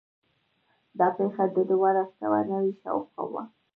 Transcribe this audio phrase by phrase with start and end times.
[0.99, 3.43] دا پېښه د دولس سوه نوي شاوخوا وه.